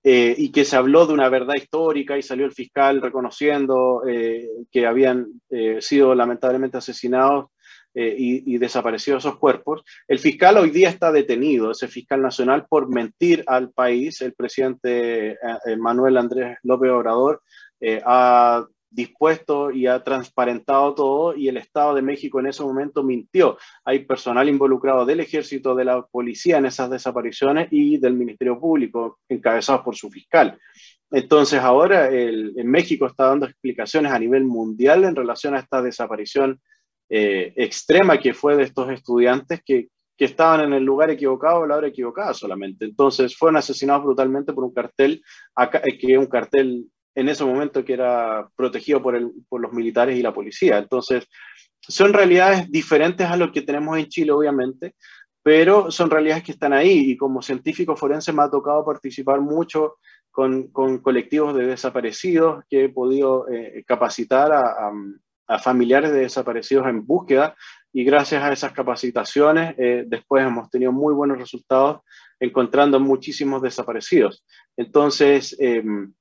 [0.05, 4.49] eh, y que se habló de una verdad histórica y salió el fiscal reconociendo eh,
[4.71, 7.51] que habían eh, sido lamentablemente asesinados
[7.95, 9.83] eh, y, y desaparecidos esos cuerpos.
[10.07, 14.21] El fiscal hoy día está detenido, ese fiscal nacional, por mentir al país.
[14.21, 17.43] El presidente eh, Manuel Andrés López Obrador
[17.81, 23.03] eh, ha dispuesto y ha transparentado todo y el Estado de México en ese momento
[23.03, 23.59] mintió.
[23.85, 29.19] Hay personal involucrado del ejército, de la policía en esas desapariciones y del Ministerio Público,
[29.29, 30.59] encabezados por su fiscal.
[31.11, 36.61] Entonces ahora el, México está dando explicaciones a nivel mundial en relación a esta desaparición
[37.09, 41.77] eh, extrema que fue de estos estudiantes que, que estaban en el lugar equivocado la
[41.77, 42.85] hora equivocada solamente.
[42.85, 45.23] Entonces fueron asesinados brutalmente por un cartel,
[45.55, 49.73] acá, eh, que un cartel en ese momento que era protegido por, el, por los
[49.73, 50.79] militares y la policía.
[50.79, 51.27] Entonces
[51.81, 54.95] son realidades diferentes a lo que tenemos en Chile, obviamente,
[55.43, 59.97] pero son realidades que están ahí y como científico forense me ha tocado participar mucho
[60.31, 64.93] con, con colectivos de desaparecidos que he podido eh, capacitar a,
[65.49, 67.57] a familiares de desaparecidos en búsqueda
[67.93, 72.03] y gracias a esas capacitaciones eh, después hemos tenido muy buenos resultados
[72.39, 74.45] encontrando muchísimos desaparecidos.
[74.77, 76.13] Entonces, em,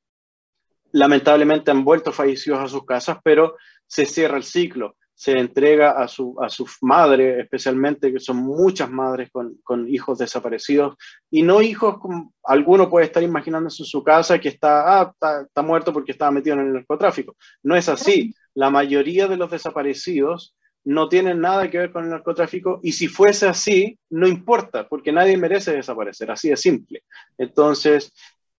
[0.91, 6.07] lamentablemente han vuelto fallecidos a sus casas, pero se cierra el ciclo, se entrega a
[6.07, 10.95] su, a su madre, especialmente que son muchas madres con, con hijos desaparecidos,
[11.31, 15.41] y no hijos como alguno puede estar imaginándose en su casa que está, ah, está,
[15.41, 17.35] está muerto porque estaba metido en el narcotráfico.
[17.63, 18.35] No es así.
[18.53, 23.07] La mayoría de los desaparecidos no tienen nada que ver con el narcotráfico y si
[23.07, 27.03] fuese así, no importa, porque nadie merece desaparecer, así de simple.
[27.39, 28.13] Entonces,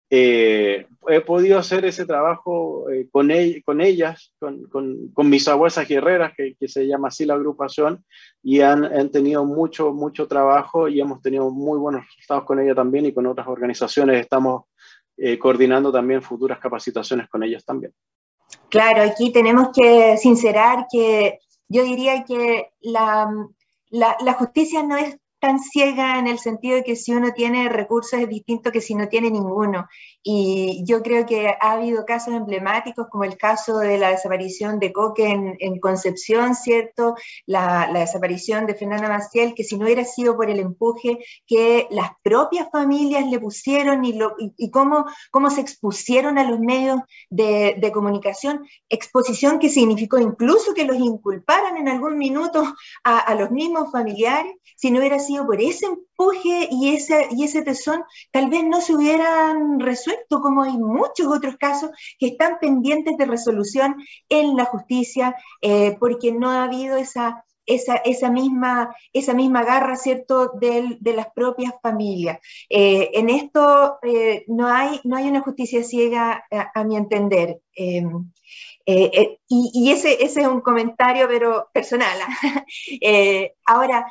[0.09, 6.87] eh, he podido hacer ese trabajo eh, con, ellas, con, mis abuelas guerreras, que, se
[6.87, 8.05] llama así la agrupación,
[8.41, 13.05] y han, tenido mucho, mucho trabajo y hemos tenido muy buenos resultados con ella también
[13.05, 14.65] y con otras organizaciones estamos
[15.17, 17.93] eh, coordinando también futuras capacitaciones con ellas también.
[18.69, 23.29] Claro, aquí tenemos que sincerar que yo diría que la,
[24.37, 28.29] justicia no es tan ciega en el sentido de que si uno tiene recursos es
[28.29, 29.87] distinto que si no tiene ninguno.
[30.23, 34.91] Y yo creo que ha habido casos emblemáticos como el caso de la desaparición de
[34.91, 37.15] Coque en, en Concepción, ¿cierto?
[37.45, 41.87] La, la, desaparición de Fernanda Maciel, que si no hubiera sido por el empuje que
[41.91, 46.59] las propias familias le pusieron y, lo, y, y cómo, cómo se expusieron a los
[46.59, 46.99] medios
[47.29, 52.63] de, de, comunicación, exposición que significó incluso que los inculparan en algún minuto
[53.03, 57.43] a, a los mismos familiares, si no hubiera sido por ese empuje y ese, y
[57.43, 60.06] ese tesón, tal vez no se hubieran resuelto,
[60.41, 63.95] como hay muchos otros casos que están pendientes de resolución
[64.29, 70.51] en la justicia, eh, porque no ha habido esa, esa, misma, esa misma garra, ¿cierto?,
[70.59, 72.39] de, las propias familias.
[72.69, 77.59] Eh, en esto eh, no, hay, no hay una justicia ciega, a, mi entender.
[77.73, 78.31] Em,
[78.85, 82.17] y, y ese, ese, es un comentario, pero personal.
[82.21, 82.65] ¿ah?
[83.65, 84.05] ahora,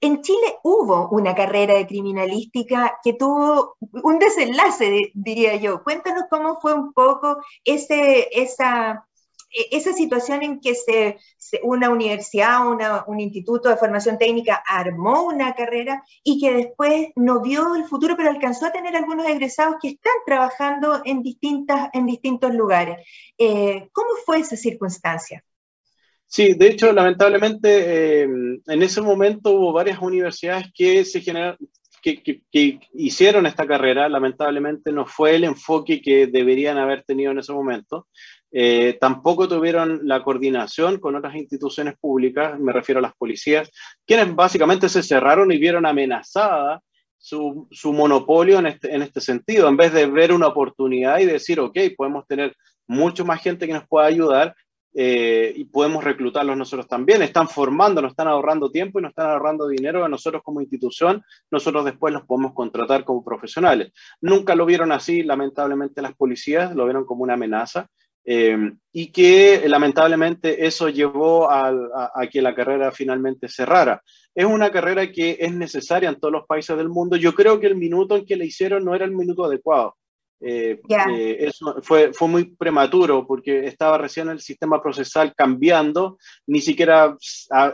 [0.00, 5.82] en Chile hubo una carrera de criminalística que tuvo un desenlace, diría yo.
[5.82, 9.04] Cuéntanos cómo fue un poco esa,
[9.50, 11.18] e, esa situación en que se,
[11.62, 12.66] una universidad,
[13.06, 18.16] un instituto de formación técnica armó una carrera y que después no vio el futuro,
[18.16, 22.98] pero alcanzó a tener algunos egresados que están trabajando en, distintas, en distintos lugares.
[23.36, 25.44] Eh, ¿Cómo fue esa circunstancia?
[26.30, 31.56] Sí, de hecho, lamentablemente, eh, en ese momento hubo varias universidades que se generaron,
[32.02, 34.08] que, hicieron esta carrera.
[34.08, 38.08] Lamentablemente no fue el enfoque que deberían haber tenido en ese momento.
[38.50, 43.70] Eh, tampoco tuvieron la coordinación con otras instituciones públicas, me refiero a las policías,
[44.06, 46.80] quienes básicamente se cerraron y vieron amenazada
[47.18, 51.26] su, su monopolio en este, en este sentido, en vez de ver una oportunidad y
[51.26, 52.54] decir, ok, podemos tener
[52.86, 54.54] mucho más gente que nos pueda ayudar,
[54.94, 57.22] eh, y podemos reclutarlos nosotros también.
[57.22, 61.22] Están formando, nos están ahorrando tiempo y nos están ahorrando dinero a nosotros como institución.
[61.50, 63.92] Nosotros después los podemos contratar como profesionales.
[64.20, 67.88] Nunca lo vieron así, lamentablemente, las policías, lo vieron como una amenaza.
[68.30, 74.02] Eh, y que lamentablemente eso llevó a, a, a, que la carrera finalmente cerrara.
[74.34, 77.16] Es una carrera que es necesaria en todos los países del mundo.
[77.16, 79.96] Yo creo que el minuto en que la hicieron no era el minuto adecuado.
[80.40, 81.06] Eh, yeah.
[81.10, 87.16] eh, eso fue, fue muy prematuro porque estaba recién el sistema procesal cambiando, ni siquiera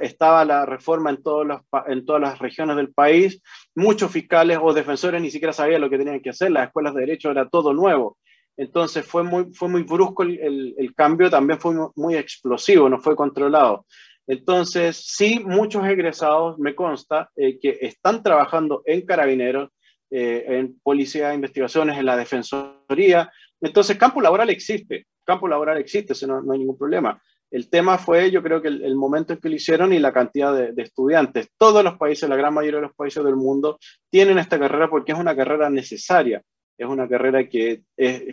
[0.01, 3.43] estaba la reforma en, todos los, en todas las regiones del país,
[3.75, 7.01] muchos fiscales o defensores ni siquiera sabían lo que tenían que hacer, las escuelas de
[7.03, 8.17] derecho era todo nuevo.
[8.57, 12.99] Entonces fue muy, fue muy brusco el, el, el cambio, también fue muy explosivo, no
[12.99, 13.85] fue controlado.
[14.27, 19.71] Entonces, sí, muchos egresados, me consta, eh, que están trabajando en carabineros,
[20.11, 23.31] eh, en policía de investigaciones, en la defensoría.
[23.61, 27.21] Entonces, campo laboral existe, campo laboral existe, eso no, no hay ningún problema.
[27.55, 30.73] El tema fue, yo creo que el, momento en que lo hicieron y la cantidad
[30.73, 31.51] de, estudiantes.
[31.57, 33.79] Todos los países, la gran mayoría de los países del mundo,
[34.11, 36.43] tienen esta carrera porque es una carrera necesaria.
[36.77, 37.83] Es una carrera que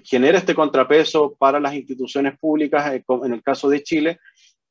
[0.04, 4.20] genera este contrapeso para las instituciones públicas, eh, en el caso de Chile,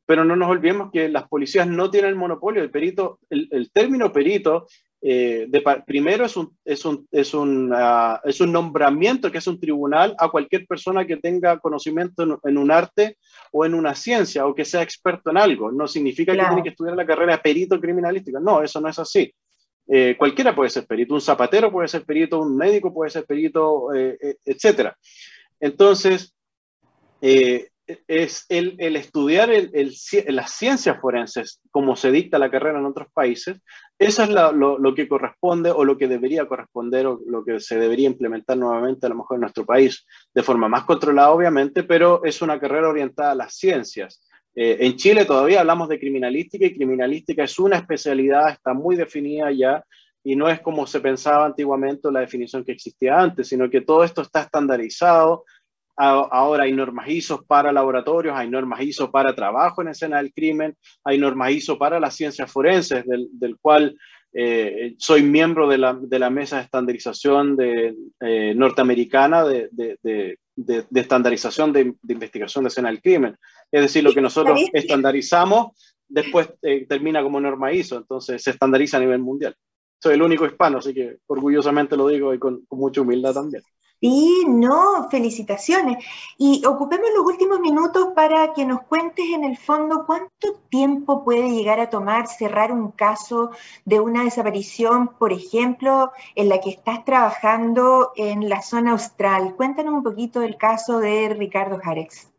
[0.05, 2.61] pero no nos olvidemos que las policías no tienen el monopolio.
[2.61, 4.67] El perito, el término perito
[5.03, 9.47] eh, de, primero es un, es, un, es, un, uh, es un nombramiento que es
[9.47, 13.17] un tribunal a cualquier persona que tenga conocimiento en, en, un arte
[13.51, 15.73] o en una ciencia o que sea experto en algo.
[15.73, 16.49] No significa claro.
[16.49, 18.41] que tiene que estudiar la carrera de perito criminalística.
[18.41, 19.33] No, eso no es así.
[19.89, 23.93] Eh, cualquiera puede ser perito, un zapatero puede ser perito, un médico puede ser perito,
[23.95, 24.93] eh, eh etc.
[25.59, 26.35] Entonces,
[28.07, 29.95] es el, el estudiar el, el,
[30.35, 33.59] las ciencias forenses, como se dicta la carrera en otros países,
[33.99, 37.79] eso es lo, lo, que corresponde o lo que debería corresponder o lo que se
[37.79, 42.25] debería implementar nuevamente a lo mejor en nuestro país, de forma más controlada obviamente, pero
[42.25, 44.21] es una carrera orientada a las ciencias,
[44.55, 49.51] Eh, en Chile todavía hablamos de criminalística y criminalística es una especialidad, está muy definida
[49.53, 49.85] ya
[50.25, 54.05] y no es como se pensaba antiguamente la definición que existía antes, sino que todo
[54.05, 55.45] esto está estandarizado.
[56.03, 60.75] Ahora hay normas ISO para laboratorios, hay normas ISO para trabajo en escena del crimen,
[61.05, 63.97] hay normas ISO para las ciencias forenses, del, del cual
[64.33, 70.39] eh, soy miembro de la, de la, mesa de estandarización de, eh, norteamericana de, de,
[70.57, 73.37] de, estandarización de, investigación de escena del crimen.
[73.71, 75.73] Es decir, lo que nosotros estandarizamos
[76.09, 79.55] después eh, termina como norma ISO, entonces se estandariza a nivel mundial
[80.03, 83.63] soy el único hispano, así que orgullosamente lo digo y con, mucha humildad también.
[84.01, 86.03] Y no, felicitaciones.
[86.39, 91.51] Y ocupemos los últimos minutos para que nos cuentes en el fondo cuánto tiempo puede
[91.51, 93.51] llegar a tomar cerrar un caso
[93.85, 99.55] de una desaparición, por ejemplo, en la que estás trabajando en la zona austral.
[99.57, 102.31] Cuéntanos un poquito del caso de Ricardo Jarex.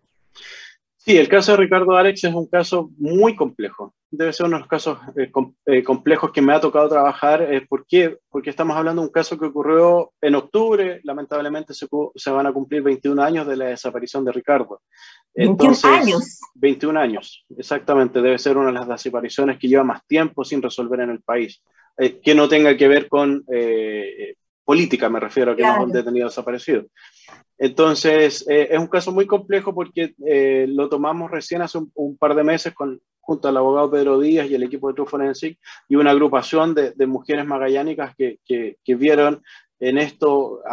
[0.97, 3.93] Sí, el caso de Ricardo Arex es un caso muy complejo.
[4.13, 5.31] Debe ser uno de los casos eh,
[5.65, 7.41] eh, complejos que me ha tocado trabajar.
[7.41, 8.17] Eh, ¿Por qué?
[8.29, 10.99] Porque estamos hablando de un caso que ocurrió en octubre.
[11.05, 14.81] Lamentablemente se, se van a cumplir 21 años de la desaparición de Ricardo.
[15.33, 16.39] Entonces, 21 años.
[16.55, 18.21] 21 años, exactamente.
[18.21, 21.63] Debe ser una de las desapariciones que lleva más tiempo sin resolver en el país.
[21.97, 23.45] que no tenga que ver con
[24.65, 26.85] política, me refiero a que no es un detenido desaparecido.
[27.63, 32.33] Entonces, eh, es un caso muy complejo porque eh, lo tomamos recién hace un, par
[32.33, 35.95] de meses con, junto al abogado Pedro Díaz y el equipo de True Forensic y
[35.95, 39.43] una agrupación de, mujeres magallánicas que, que, que, vieron
[39.79, 40.63] en esto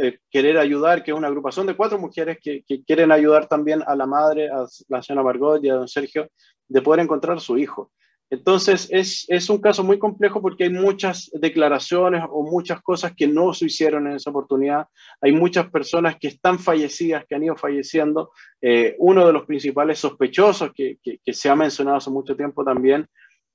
[0.00, 3.94] eh, querer ayudar, que es una agrupación de cuatro mujeres que, quieren ayudar también a
[3.94, 6.30] la madre, a la señora Margot y a don Sergio,
[6.66, 7.92] de poder encontrar a su hijo.
[8.30, 13.26] Entonces, es, es, un caso muy complejo porque hay muchas declaraciones o muchas cosas que
[13.26, 14.86] no se hicieron en esa oportunidad.
[15.22, 18.32] Hay muchas personas que están fallecidas, que han ido falleciendo.
[18.60, 20.98] Eh, uno de los principales sospechosos que,
[21.32, 23.06] se ha mencionado hace mucho tiempo también,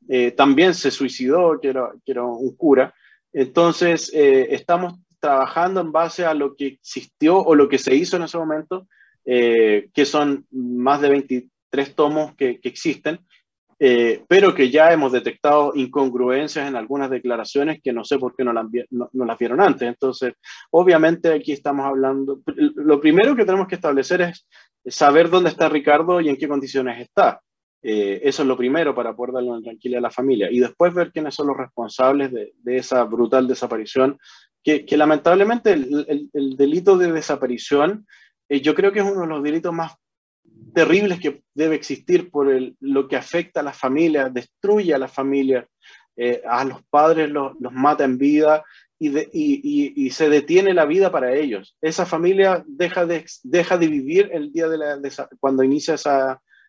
[0.10, 2.96] eh, también se suicidó, que era, un cura.
[3.32, 8.18] Entonces, eh, estamos trabajando en base a lo que existió o lo que se hizo
[8.18, 8.88] en ese momento,
[9.24, 13.20] que son más de 23 tomos que existen
[13.80, 18.44] eh, pero que ya hemos detectado incongruencias en algunas declaraciones que no sé por qué
[18.44, 19.88] no las, no, las, vieron antes.
[19.88, 20.34] Entonces,
[20.72, 24.48] obviamente aquí estamos hablando, lo primero que tenemos que establecer es
[24.86, 27.42] saber dónde está Ricardo y en qué condiciones está.
[27.82, 30.94] Eh, eso es lo primero para poder darle una tranquilidad a la familia y después
[30.94, 34.18] ver quiénes son los responsables de, de esa brutal desaparición,
[34.64, 38.06] que, que lamentablemente el, el, el, delito de desaparición
[38.48, 39.94] eh, yo creo que es uno de los delitos más
[40.74, 42.48] terribles que debe existir por
[42.80, 45.66] lo que afecta a las familias, destruye a las familias,
[46.16, 48.64] eh, a los padres los, mata en vida
[49.00, 51.76] y, se detiene la vida para ellos.
[51.82, 55.00] Esa familia deja de, deja de vivir el día de la,
[55.40, 55.96] cuando inicia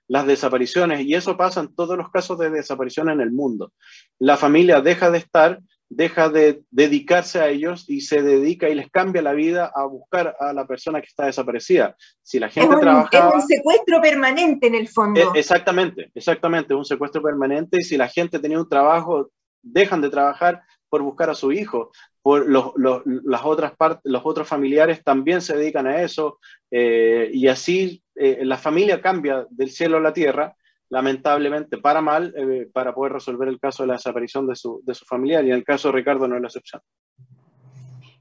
[0.08, 3.72] las desapariciones y eso pasa en todos los casos de desaparición en el mundo.
[4.18, 5.60] La familia deja de estar
[5.96, 10.36] deja de dedicarse a ellos y se dedica y les cambia la vida a buscar
[10.40, 11.96] a la persona que está desaparecida.
[12.22, 13.28] Si la gente trabaja...
[13.28, 15.20] Es un secuestro permanente en el fondo.
[15.20, 17.78] E, exactamente, exactamente, un secuestro permanente.
[17.78, 19.30] Y si la gente tenía un trabajo,
[19.62, 21.90] dejan de trabajar por buscar a su hijo.
[22.22, 22.72] Por los,
[23.04, 26.38] las otras partes, los otros familiares también se dedican a eso.
[26.70, 30.56] Eh, y así eh, la familia cambia del cielo a la tierra
[30.90, 34.94] lamentablemente para mal eh, para poder resolver el caso de la desaparición de su, de
[34.94, 36.82] su familiar y en el caso de Ricardo no es la excepción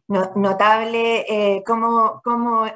[0.08, 2.22] notable eh, cómo,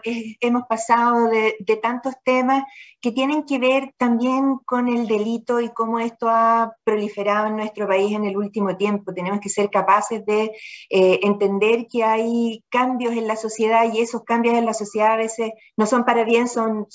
[0.03, 2.63] hemos pasado de, tantos temas
[3.01, 7.88] que tienen que ver también con el delito y cómo esto ha proliferado en nuestro
[7.88, 9.13] país en el último tiempo.
[9.13, 10.51] Tenemos que ser capaces de
[10.89, 15.17] eh, entender que hay cambios en la sociedad y esos cambios en la sociedad a
[15.17, 16.88] veces no son para bien, son,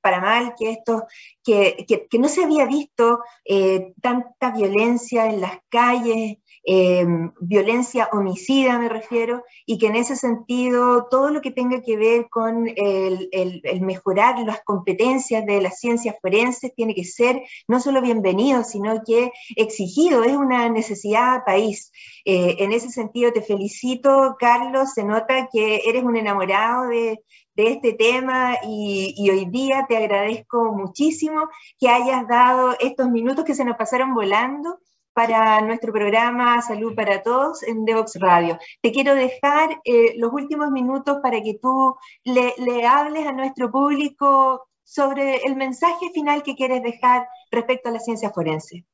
[0.00, 1.04] para mal, que, esto,
[1.42, 7.06] que, que, no se había visto eh, tanta violencia en las calles, eh,
[7.40, 12.28] violencia homicida me refiero, y que en ese sentido todo lo que tenga que ver
[12.28, 18.64] con el, mejorar las competencias de las ciencias forenses tiene que ser no solo bienvenido,
[18.64, 21.92] sino que exigido, es una necesidad país.
[22.24, 27.20] Eh, en ese sentido te felicito, Carlos, se nota que eres un enamorado de,
[27.56, 31.46] este tema y, hoy día te agradezco muchísimo
[31.78, 34.78] que hayas dado estos minutos que se nos pasaron volando
[35.12, 38.58] para nuestro programa Salud para Todos en Devox Radio.
[38.82, 43.70] Te quiero dejar eh, los últimos minutos para que tú le, le, hables a nuestro
[43.70, 48.84] público sobre el mensaje final que quieres dejar respecto a la ciencia forense.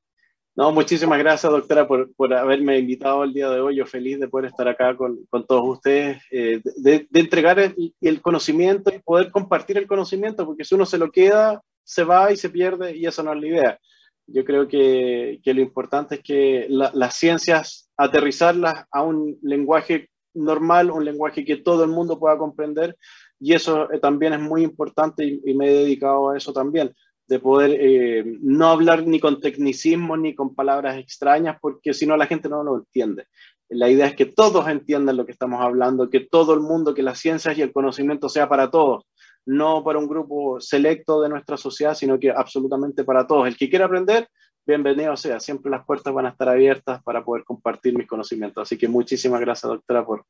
[0.54, 3.76] No, muchísimas gracias, doctora, por, por, haberme invitado el día de hoy.
[3.76, 7.94] Yo feliz de poder estar acá con, con todos ustedes, eh, de, de, entregar el,
[8.00, 12.32] el, conocimiento y poder compartir el conocimiento, porque si uno se lo queda, se va
[12.32, 13.80] y se pierde y eso no es la idea.
[14.27, 20.91] Yo creo que, que lo importante es que las ciencias, aterrizarlas a un lenguaje normal,
[20.91, 22.97] un lenguaje que todo el mundo pueda comprender
[23.39, 26.95] y eso eh, también es muy importante y, me he dedicado a eso también,
[27.29, 32.16] de poder eh, no hablar ni con tecnicismos ni con palabras extrañas, porque si no
[32.16, 33.27] la gente no lo entiende.
[33.68, 37.03] La idea es que todos entiendan lo que estamos hablando, que todo el mundo, que
[37.03, 39.05] las ciencias y el conocimiento sea para todos,
[39.47, 43.47] no para un grupo selecto de nuestra sociedad, sino que absolutamente para todos.
[43.47, 44.28] El que quiera aprender,
[44.66, 45.40] bienvenido sea.
[45.40, 48.62] Siempre las puertas van a estar abiertas para poder compartir mis conocimientos.
[48.62, 50.26] Así que muchísimas gracias, doctora, por,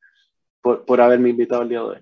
[0.60, 2.00] por, haberme invitado el día de hoy.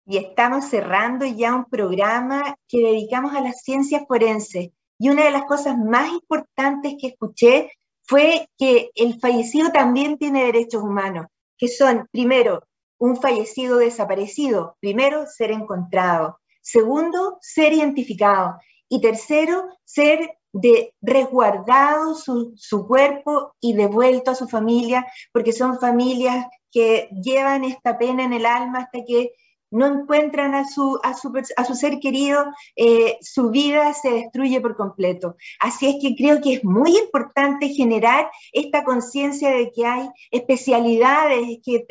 [0.07, 4.69] y estamos cerrando ya un programa que dedicamos a las ciencias forenses.
[4.99, 7.71] Y una de las cosas más importantes que escuché
[8.03, 11.25] fue que el fallecido también tiene derechos humanos,
[11.57, 12.63] que son, primero,
[12.97, 22.53] un fallecido desaparecido, primero, ser encontrado, segundo, ser identificado y tercero, ser de resguardado su,
[22.55, 28.31] su, cuerpo y devuelto a su familia, porque son familias que llevan esta pena en
[28.31, 29.33] el alma hasta que
[29.71, 32.45] no encuentran a su, a su, a su ser querido,
[32.75, 35.35] eh, su vida se destruye por completo.
[35.59, 41.59] Así es que creo que es muy importante generar esta conciencia de que hay especialidades
[41.63, 41.85] que,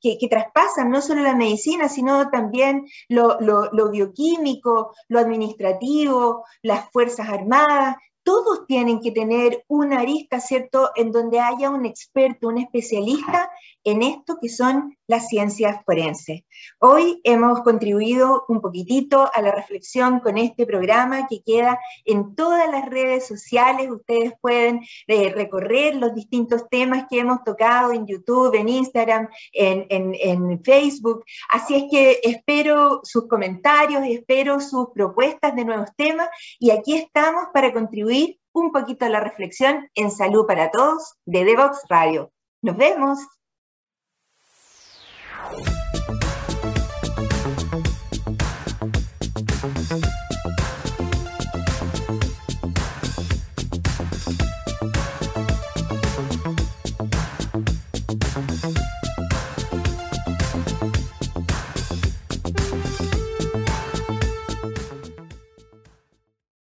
[0.00, 6.90] que, traspasan no solo la medicina, sino también lo, lo, lo bioquímico, lo administrativo, las
[6.90, 12.58] Fuerzas Armadas, todos tienen que tener una arista, ¿cierto?, en donde haya un experto, un
[12.58, 13.50] especialista
[13.84, 16.42] en esto que son las ciencias forenses.
[16.78, 22.70] Hoy hemos contribuido un poquitito a la reflexión con este programa que queda en todas
[22.70, 23.90] las redes sociales.
[23.90, 29.86] Ustedes pueden eh, recorrer los distintos temas que hemos tocado en YouTube, en Instagram, en,
[29.90, 31.24] en Facebook.
[31.50, 37.48] Así es que espero sus comentarios, espero sus propuestas de nuevos temas y aquí estamos
[37.52, 38.13] para contribuir
[38.54, 42.32] un poquito la reflexión en Salud para Todos de Devox Radio.
[42.62, 43.18] Nos vemos.